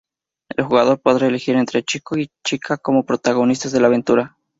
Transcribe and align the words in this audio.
El 0.57 0.65
jugador 0.65 0.99
podrá 0.99 1.27
elegir 1.27 1.55
entre 1.57 1.83
chico 1.83 2.17
y 2.17 2.31
chica 2.43 2.77
como 2.77 3.05
protagonistas 3.05 3.71
de 3.71 3.81
la 3.81 3.85
aventura. 3.85 4.35